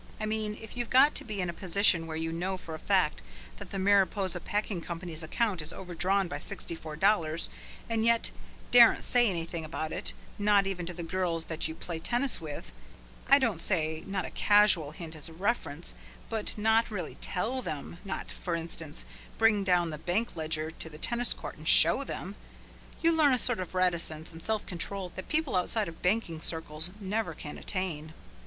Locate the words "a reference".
15.29-15.93